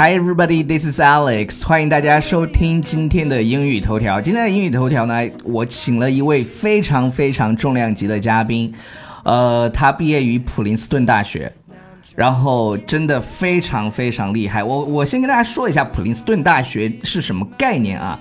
[0.00, 1.62] Hi everybody, this is Alex。
[1.62, 4.18] 欢迎大家收听今天的英语头条。
[4.18, 8.72] 今天的英语头条呢，我请了一位非常非常重量级的嘉宾，
[9.24, 11.52] 呃，他毕业于普林斯顿大学，
[12.16, 14.64] 然后真的非常非常厉害。
[14.64, 18.18] 我我先跟大家说一下普林斯顿大学是什么概念啊？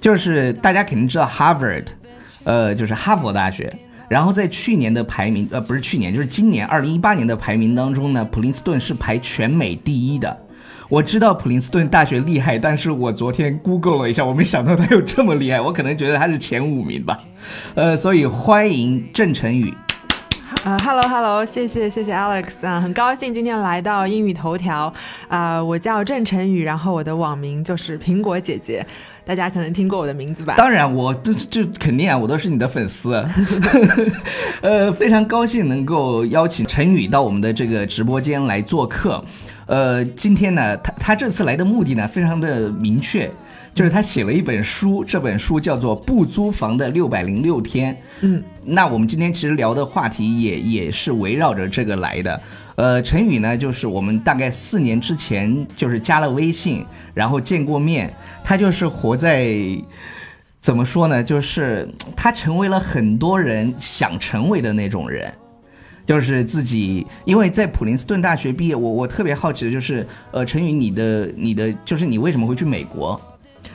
[0.00, 1.84] 就是大家肯定知道 Harvard，
[2.42, 3.72] 呃，就是哈佛大学。
[4.08, 10.36] 然后在去年的排名，呃，不是去年，就是今年二零一八年的排名当中呢，普林斯顿是排全美第一的。
[10.90, 17.16] 我知道普林斯顿大学厉害，但是我昨天 Google 了一下，我没想到它有这么厉害，我可能觉得它是前五名吧。
[17.76, 19.72] 呃，所以欢迎郑晨宇。
[20.64, 24.92] 呃，Hello Hello，谢谢谢谢 Alex 啊，很高兴今天来到英语头条
[25.28, 28.84] 啊，我叫郑晨宇，然后我的网名就是苹果姐姐。
[29.24, 30.54] 大家可能听过我的名字吧？
[30.56, 33.14] 当然，我都就肯定啊，我都是你的粉丝。
[34.60, 39.24] 呃，非常高兴能够邀请陈宇到我们的这个直播间来做客。
[39.70, 43.30] 呃，今天呢，他他这次来的目的呢，非常的明确。
[43.72, 47.94] 就是他写了一本书，这本书叫做《不租房的六百零六天》。
[48.22, 52.42] 嗯，那我们今天其实聊的话题也也是围绕着这个来的。
[52.74, 56.84] 呃，陈宇呢，就是我们大概四年之前就是加了微信，
[57.14, 58.12] 然后见过面。
[58.42, 59.54] 他就是活在
[60.56, 61.22] 怎么说呢？
[61.22, 65.32] 就是他成为了很多人想成为的那种人，
[66.10, 68.74] 就是自己因为在普林斯顿大学毕业。
[68.74, 73.20] 我我特别好奇的就是，呃，陈宇，你的你的就是你为什么会去美国？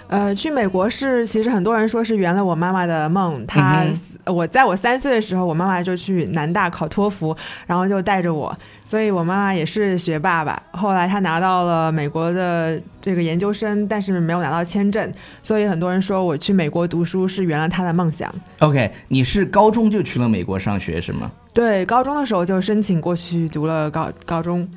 [0.07, 3.45] 呃，去美国是其实很多人说是圆了我妈妈的梦。
[3.47, 3.83] 她
[4.25, 10.61] 我在我三岁的时候，我妈妈就去南大考托福，然后就带着我，所以我妈妈也是学霸吧。
[10.71, 15.11] 后来她拿到了美国的这个研究生，但是没有拿到签证，
[15.43, 18.33] 所以很多人说我去美国读书是圆了她的梦想。
[18.59, 21.31] OK，你是高中就去了美国上学是吗？
[21.53, 24.67] 对，高中的时候就申请过去读了高高中。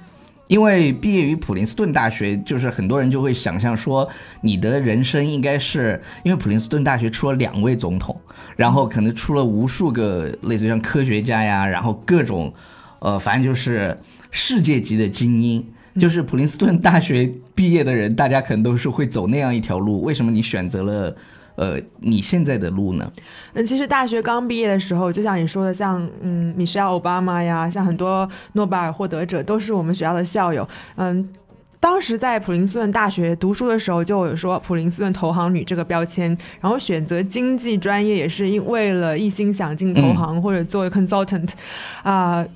[0.49, 4.09] 因为毕业于普林斯顿大学，就是很多人就会想象说，
[4.41, 8.21] 你的人生应该是因为普林斯顿大学出了两位总统，
[8.57, 12.53] 然后可能出了无数个类似像科学家呀，然后各种，
[12.99, 13.97] 呃，反正就是
[14.31, 15.65] 世界级的精英，
[16.01, 20.03] 就是普林斯顿大学毕业的人，大家可能都是会走那样一条路。
[20.03, 21.15] 为什么你选择了？
[21.59, 23.13] 呃，你现在的路呢？
[23.55, 30.67] 嗯，其实大学刚毕业的时候，就像你说的，像嗯，米歇尔·奥巴马呀，像很多诺贝尔获得者，都是我们学校的校友。
[30.95, 31.29] 嗯，
[31.81, 36.29] 当时在普林斯顿大学读书的时候，就有说普林斯顿投行女这个标签，
[36.61, 41.51] 然后选择经济专业也是因为了一心想进投行或者作为 consultant，
[42.05, 42.47] 啊。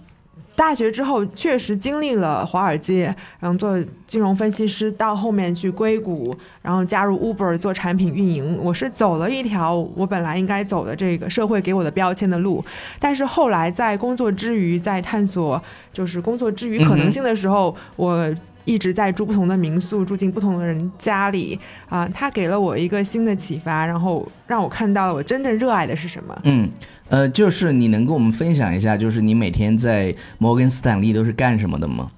[0.54, 8.58] 大学之后确实经历了华尔街，然后做金融分析师，到后面去硅谷，然后加入 Uber 做产品运营。
[8.62, 12.64] 我是走了一条我本来应该走的这个社会给我的标签的路，
[13.00, 15.60] 但是后来在工作之余，在探索
[15.92, 18.34] 就是工作之余可能性的时候，我。
[18.64, 21.58] 一直在住不同的民宿，住进不同的人家里
[21.88, 26.38] 啊，他给了我一个新的启发，然后让我看到了我真正热爱的是什么。
[26.44, 26.68] 嗯，
[27.08, 32.10] 呃，就是你能跟我们分享一下，就是你每天在摩根斯坦利都是干什么的吗？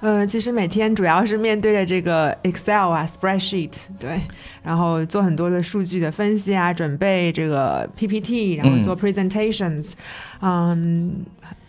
[0.00, 4.18] 呃，其实每天主要是面对着这个 Excel 啊，spreadsheet，对，
[4.62, 9.88] 然后做很多的数据的分析啊，准备这个 PPT，然后做 presentations，
[10.40, 11.16] 嗯，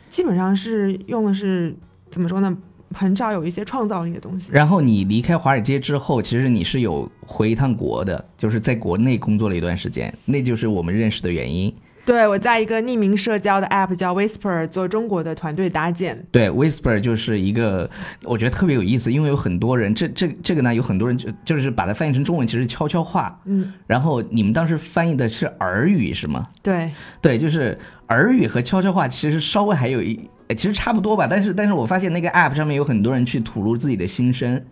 [0.07, 1.75] 基本上是用的是
[2.09, 2.57] 怎么说呢？
[2.93, 4.49] 很少有一些创造力的东西。
[4.51, 11.73] 然后你离开华尔街之后，其实你是有回一趟国的，就是在国内工作了一段时间，那就是我们认识的原因。
[12.03, 16.25] 对，我在一个匿名社交的 app 叫 Whisper 做中国的团队搭建。
[16.31, 17.87] 对，Whisper 就是一个
[18.23, 23.39] 我觉得特别有意思，因为有很多人，这这这个呢，有很多人就就是把它翻译成中文，其实悄悄话。
[23.45, 23.71] 嗯。
[23.85, 26.47] 然后你们当时翻译的是耳语是吗？
[26.63, 26.89] 对。
[27.21, 27.77] 对，就是
[28.07, 30.19] 耳语和悄悄话，其实稍微还有一。
[30.53, 34.63] 其实差不多吧，但是但是我发现那个 app 上面有很多人去吐露自己的心声，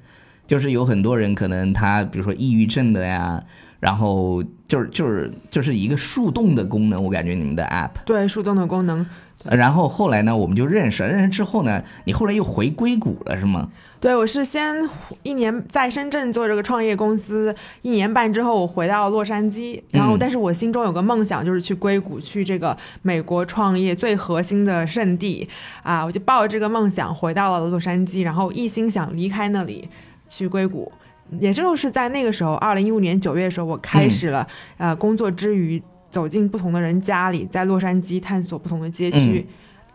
[0.47, 3.43] 就是有很多人可能他比如说抑郁症的呀，
[3.79, 9.05] 然后就是就是就是一个树洞的功能，我感觉你们的 app 对树洞的功能。
[9.45, 13.69] 然后后来呢，我们就认识，认识之后呢，你后来又回硅谷了是吗？
[14.01, 14.75] 对，我是先
[15.23, 25.47] 一年在深圳做这个创业公司，一年半之后我回到洛杉矶，然后但是我心中有个梦想，就是去硅谷，去这个美国创业最核心的圣地
[25.83, 29.87] 啊，我就抱着这个梦想回到了洛杉矶，然后一心想离开那里
[30.27, 30.91] 去硅谷，
[31.39, 34.47] 也就是在那个时候，二零一五年九月的时候，我开始了
[34.77, 35.81] 呃工作之余。
[36.09, 39.45] 走进不同的人家里，在洛杉矶探索不同的街区，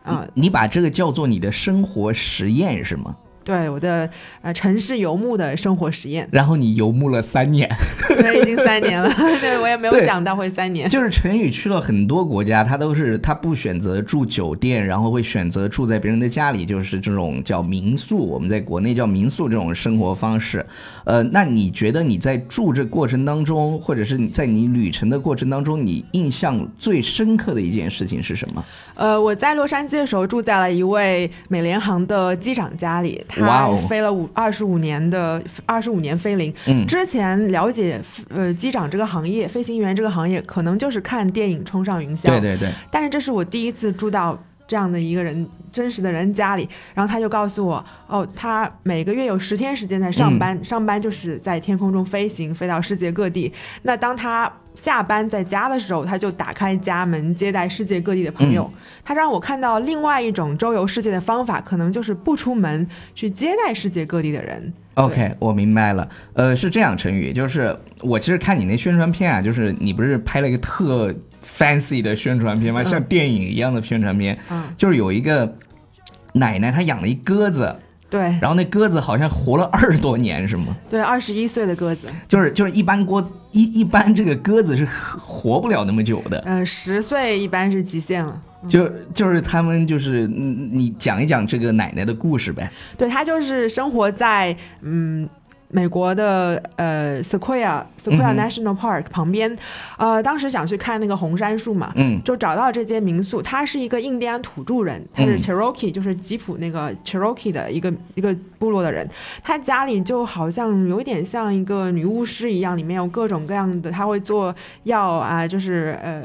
[0.03, 3.17] 啊，你把这个叫做你的生活实验是吗？
[3.45, 4.09] 对我的
[4.43, 6.27] 呃城市游牧的生活实验。
[6.33, 7.69] 然后你游牧了三年，
[8.09, 9.09] 对，已经三年了。
[9.41, 10.89] 对我也没有想到会三年。
[10.89, 20.65] 就是陈宇去了很多国家，他都是他不选择住酒店，然后会选择住在别人的家里，就是这种叫民宿，我们在国内叫民宿这种生活方式。
[21.05, 28.65] 呃，那你觉得你在住这过程当中，或者是在你旅程的过程当中，你印象最深刻的一件事情是什么？
[28.95, 36.53] 呃，我在洛杉矶的时候住在了一位美联航的机长家里，他哇哦飞了五二十五年的二十五年飞龄。
[36.67, 42.23] 嗯之前了解呃机长这个行业，飞行员这个行业，可能就是看电影《冲上云霄》。
[42.27, 53.53] 对对对，但是这是我第一次住到这样的一个人真实的人家里，然后他就告诉我，哦，他每个月有十天时间在上班，上班就是在天空中飞行，飞到世界各地。
[53.83, 58.71] 那当他下班在家的时候，他就打开家门接待世界各地的朋友。
[59.05, 64.73] 他让我看到另外一种周游世界的方法，可能就是不出门去接待世界各地的人。
[64.95, 66.09] OK，我明白了。
[66.35, 72.83] 呃，是这样，陈宇，就是我其实看你那宣传片啊，就是你不是拍了一个特 fancy 的宣传片吗？
[72.85, 75.53] 像电影一样的宣传片，嗯就是有一个
[76.33, 77.77] 奶奶她养了一鸽子，
[78.11, 80.77] 对然后那鸽子好像活了二十多年，是吗？
[80.89, 84.85] 对，二十一岁的鸽子，就是就是一般鸽子一一般这个鸽子是
[85.19, 88.41] 活不了那么久的，呃，十岁一般是极限了。
[88.67, 92.71] 就就是他们就是嗯你讲一讲这个奶奶的故事呗。
[92.97, 95.29] 对她就是生活在嗯
[95.71, 99.57] 美国的呃 Sequoia 嗯 Sequoia National Park 旁边，
[99.99, 103.41] 呃，当时想去看那个红杉树嘛，嗯就找到这间民宿。
[103.43, 109.09] 他是一个印第安土著人，他是嗯 Cherokee，、就是吉普那个 Cherokee 的一个一个部落的人。
[109.43, 116.23] 他家里就好像有点像一个女巫师一样，里面有各种各样的，他会做药啊，就是呃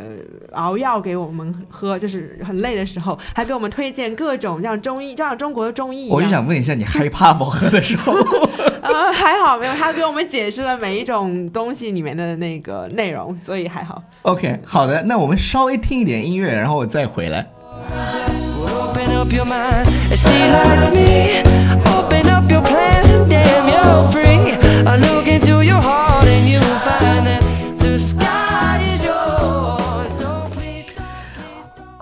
[0.52, 6.16] 熬药给我们喝，就是很累的时候，还给我们推荐各种像中医，就像中国的中医一样。
[6.16, 7.46] 我就想问一下，你害怕不？
[7.46, 8.14] 喝的时候？
[8.82, 14.02] 呃，还好没有，他给我们解释了每一种东西里面的那个内容，所以还好。
[14.24, 17.48] OK，好的，那我们稍微听一点音乐，然后我再回来。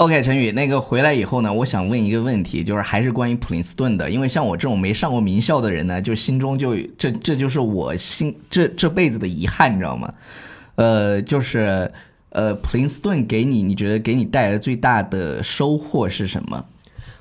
[0.08, 10.14] OK，陈宇，那个回来以后呢，我想问一个问题，就是还是关于普林斯顿的，因为像我这种没上过名校的人呢，就心中就这这就是我心这这辈子的遗憾，你知道吗？
[10.76, 11.92] 呃，就是
[12.30, 16.64] 呃，普林斯顿给你，你觉得给你带来最大的收获是什么？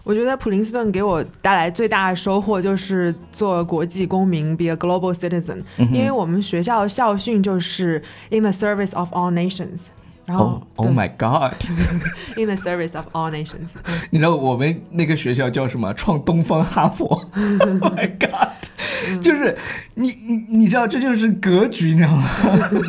[0.05, 5.59] 我觉得普林斯顿给我带来最大的收获就是做国际公民，be a global citizen、
[5.93, 8.01] 因为我们学校的校训就是
[8.31, 9.81] in the service of all nations，
[10.27, 13.69] 然后、哦、oh, my God！in the service of all nations，
[14.11, 15.95] 你知道我们那个学校叫什么？
[15.95, 17.07] 创东方哈佛。
[17.07, 18.49] oh my God！
[19.21, 19.57] 就是
[19.95, 22.29] 你你你知道这就是格局，你知道吗？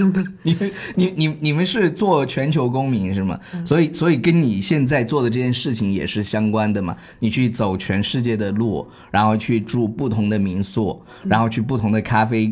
[0.44, 0.58] 你
[0.96, 3.40] 你你你们是做全球公民是吗？
[3.66, 6.96] 所以所以跟你现在做的这件事情也是相关的嘛？
[7.20, 12.48] 你去走全世界的路，然后去住不同的民宿，然后去不同的咖啡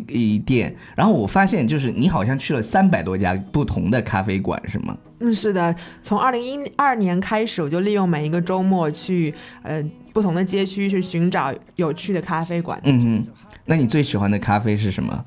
[0.46, 4.98] 店，然后我发现就是你好像去了三百多家不同的咖啡馆是吗？
[5.20, 9.34] 嗯，是的，从二零一二年开始，我就利用每一个周末去
[9.64, 9.84] 呃
[10.14, 12.80] 不同的街区去寻找有趣的咖啡馆。
[12.84, 13.32] 嗯哼，
[13.66, 15.24] 那你最喜欢的咖啡是什么？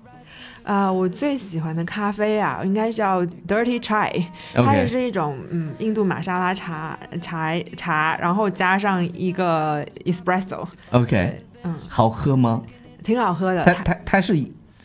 [0.64, 12.61] 啊、我最喜欢的咖啡啊，应该叫 Dirty Chai，它 OK 也是一种嗯印度玛莎拉茶茶茶，然后加上一个 espresso，OK，嗯，好喝吗？
[13.02, 13.64] 挺好喝的。
[13.64, 14.37] 它它它是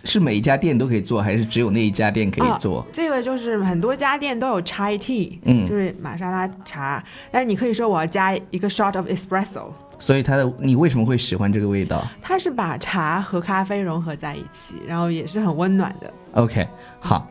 [0.03, 2.79] 是每一家店都可以做，还是只有那一家店可以做？
[2.79, 16.13] 哦这个就是很多家店都有 chai tea，嗯就是玛莎拉茶，但是你可以说我要加一个 shot of espresso，所以它的你为什么会喜欢这个味道它是把茶和咖啡融合在一起，然后也是很温暖的。
[16.33, 16.67] ？OK，
[17.00, 17.27] 好，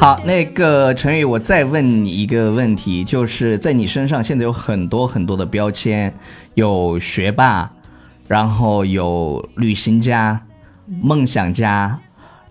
[0.00, 6.14] 好，那个陈宇，我再问你一个问题，就是在你身上现在有很多很多的标签，
[6.54, 7.68] 有学霸，
[8.28, 10.40] 然后有旅行家、
[11.02, 11.98] 梦想家，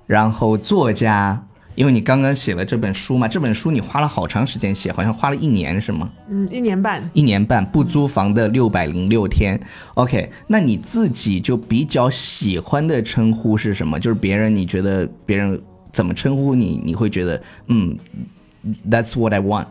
[0.06, 1.42] 然后作家。
[1.78, 6.10] 因为你刚刚写了这本书嘛，这本书你花了好长时间写，好像花了一年是吗？
[6.28, 7.08] 嗯，一年半。
[7.14, 9.60] 一年半不租房的六百零六天。
[9.94, 14.00] OK，那你自己就比较喜欢的称呼是什么？
[14.00, 17.96] 就是别人你觉得别人怎么称呼你，你会觉得嗯
[18.90, 19.68] ，That's what I want。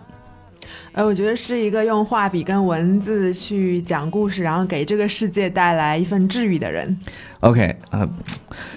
[0.93, 6.97] 呃，我觉得是一个用画笔跟文字去讲故事，然后给这个世界带来一份治愈的人。
[7.41, 8.09] OK，呃，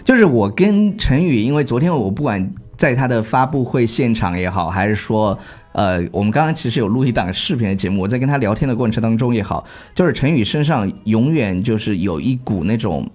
[0.04, 5.38] 就是我跟陈宇，因为昨天我不管在他的发布会现场也好，还是说，
[5.74, 13.06] 呃，我们刚刚其实有录一档视频的节目，我在跟他聊天的过程当中也好，就是陈宇身上永远就是有一股那种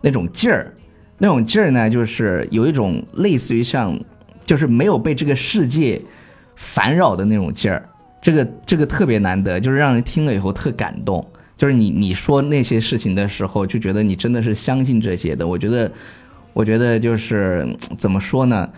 [0.00, 0.72] 那种劲儿，
[1.18, 3.98] 那种劲儿呢，就是有一种类似于像，
[4.44, 6.00] 就是没有被这个世界
[6.54, 7.88] 烦扰的那种劲儿，
[8.22, 11.26] 这个这个特别难得，就是让人听了以后特感动。
[11.56, 15.44] 就是你你说那些事情的时候，就觉得你真的是相信这些的。
[15.44, 15.90] 我觉得，
[16.52, 17.66] 我觉得就是
[17.98, 18.70] 怎么说呢？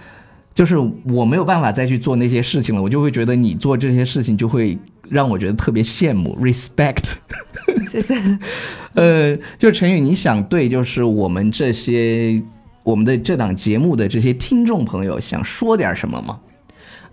[0.55, 4.79] 就是我没有办法再去做那些事情了，我就会觉得你做这些事情就会
[5.09, 7.05] 让我觉得特别羡慕，respect。
[7.89, 8.15] 谢谢。
[8.95, 12.43] 呃，就是陈宇，你想对就是我们这些
[12.85, 16.41] 我们的这档节目的这些听众朋友想说点什么吗？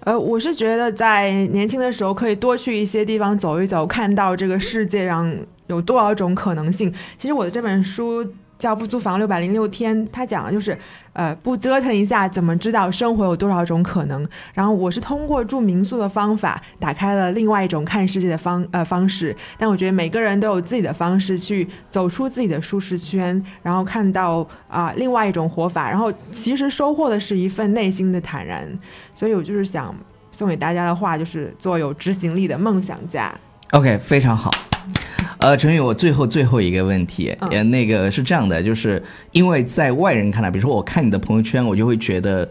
[0.05, 5.33] 呃，我是觉得在年轻的时候可以多去一些地方走一走，看到这个世界上
[5.67, 6.91] 有多少种可能性。
[7.17, 8.25] 其实我的这本书
[8.59, 10.77] 叫《不租房六百零六天》，他讲的就是，
[11.13, 14.27] 呃，不折腾一下怎么知道生活有多少种可能。
[14.53, 19.33] 然后我是通过住民宿的方法，打开了另外一种看世界的方呃方式。
[19.57, 25.89] 但我觉得每个人都有自己的方式去走出自己的舒适圈，然后看到啊、另外一种活法。
[25.89, 28.69] 然后其实收获的是一份内心的坦然。
[29.15, 29.95] 所以我就是想
[30.33, 33.33] 送给大家的话，就是做有执行力的梦想家。
[33.71, 34.51] OK，非常好。
[35.39, 42.49] 呃，陈宇，我最后最后一个问题，嗯呃，那个是这样的，就是因为在外人看来，比如说我看你的朋友圈，我就会觉得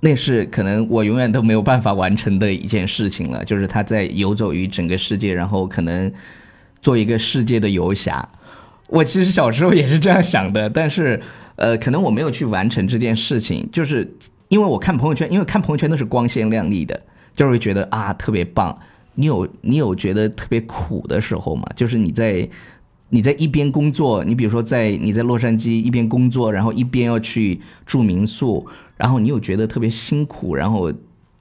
[0.00, 6.12] 那是可能我永远都没有办法完成的一件事情了，就是他在游走于整个世界，然后可能
[6.82, 8.28] 做一个世界的游侠。
[8.88, 11.18] 我其实小时候也是这样想的，但是
[11.56, 14.06] 呃，可能我没有去完成这件事情，就是
[14.48, 17.00] 因为我看朋友圈，因为看朋友圈都是光鲜亮丽的，
[17.32, 18.78] 就是会觉得啊特别棒。
[19.18, 21.64] 你有你有觉得特别苦的时候吗？
[21.74, 22.48] 就是你在
[23.08, 28.64] 你在一边工作，你比如说在你在洛杉矶一边工作，然后一边要去住民宿，
[28.96, 30.92] 然后你有觉得特别辛苦，然后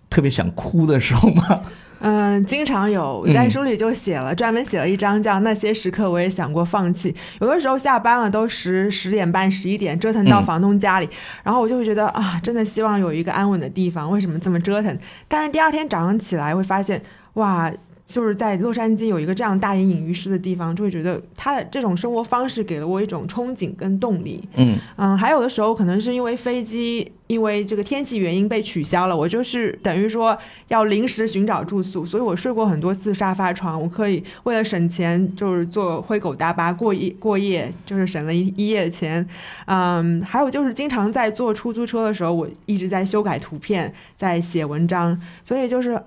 [0.09, 1.61] 特别想哭的时候吗？
[1.99, 7.11] 嗯，经常有我在书里就写了，专门写了一章叫《那些时刻我也想过放弃》。
[7.41, 11.09] 有的时候下班了都十十点半、十一点，折腾到嗯房东家里，
[11.43, 14.95] 然后我就会觉得啊，真的希望有一个安稳的地方，为什么这么折腾？
[15.27, 17.01] 但是第二天早上起来会发现，
[17.37, 17.73] 哇。
[18.07, 24.41] 就是在洛杉矶有一个这样大隐隐于市的地方，就会觉得他的这种生活方式给了我一种憧憬跟动力。
[24.55, 30.37] 嗯嗯，还有的时候可能是因为飞机因为这个天气原因被取消了，我就是等于说
[30.69, 33.77] 要临时寻找住宿，所以我睡过很多次沙发床。
[33.77, 39.27] 我可以为了省钱，就是坐灰狗大巴过夜过夜，就是省了一一夜的钱。
[39.65, 46.01] 嗯，还有就是经常在坐出租车的时候，我一直在修改图片，在写文章，所以就是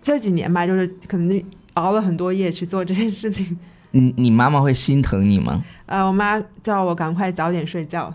[0.00, 1.42] 这几年吧，就是可能
[1.74, 3.58] 熬了很多夜去做这件事情。
[3.90, 5.64] 你你妈妈会心疼你吗？
[5.86, 8.12] 呃，我妈叫我赶快早点睡觉。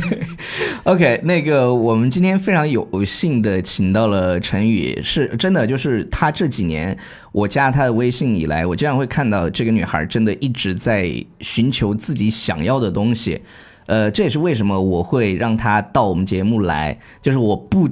[0.84, 6.96] OK，那个我们今天非常有幸的请到了陈宇，是真的，就是她这几年
[7.30, 13.42] 我加她的微信以来，我经常会看到这个女孩真的一直在寻求自己想要的东西。
[13.84, 17.86] 呃，这也是为什么我会让她到我们节目来，就是我不。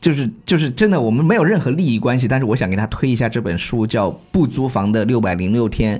[0.00, 5.98] 就是就是真的，我们没有任何利益关系，但是我想给他推一下这本书，叫《不租房的六百零六天》。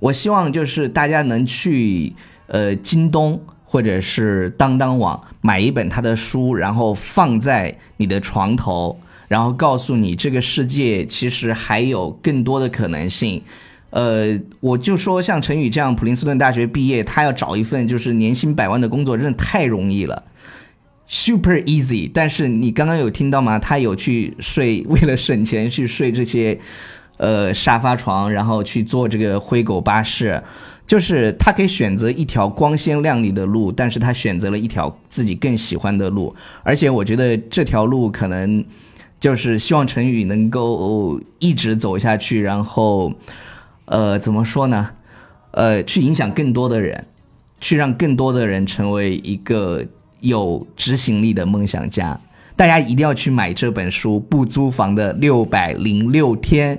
[0.00, 2.12] 我希望就是大家能去
[2.48, 8.98] 呃京东或者是当当网买一本他的书，然后放在你的床头，
[9.28, 13.40] 然后告诉你这个世界其实还有更多的可能性。
[13.90, 20.22] 呃，我就说像陈宇这样普林斯顿大学毕业，他要找一份就是年薪百万的工作，真的太容易了。
[21.08, 23.58] Super easy，但是你刚刚有听到吗？
[23.58, 26.58] 他有去睡，为了省钱去睡这些，
[27.18, 30.42] 呃，沙发床，然后去坐这个灰狗巴士，
[30.86, 38.64] 就是他可以选择一条光鲜亮丽的路，但是他选择了一条自己更喜欢的路，而且我觉得这条路可能
[39.18, 43.12] 就是希望陈宇能够一直走下去，然后，
[43.86, 44.90] 呃，怎么说呢？
[45.52, 47.06] 呃，去影响更多的人，
[47.60, 49.86] 去让更多的人成为一个
[50.20, 52.18] 有执行力的梦想家。
[52.56, 56.74] 大家一定要去买这本书《不租房的六百零六天》，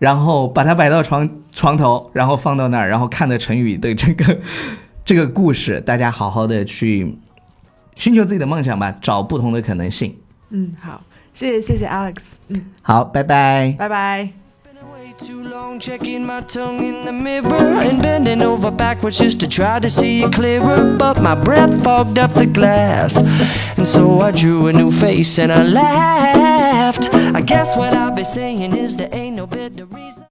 [0.00, 4.38] 然后把它摆到床床头，然后放到那儿，然后看着陈宇的这个
[5.04, 7.16] 这个故事，大家好好的去
[7.94, 10.16] 寻求自己的梦想吧，找不同的可能性。
[10.50, 11.00] 嗯，好，
[11.32, 12.16] 谢谢谢谢 Alex，
[12.48, 13.74] 嗯，好，拜拜。
[13.78, 14.43] 拜拜。
[15.54, 20.24] Long checking my tongue in the mirror and bending over backwards just to try to see
[20.24, 20.96] it clearer.
[20.96, 23.22] But my breath fogged up the glass,
[23.76, 27.08] and so I drew a new face and I laughed.
[27.14, 30.23] I guess what I'll be saying is there ain't no better reason.